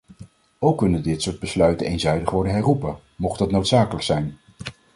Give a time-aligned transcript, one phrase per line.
[0.59, 4.37] Ook kunnen dit soort besluiten eenzijdig worden herroepen, mocht dat noodzakelijk zijn.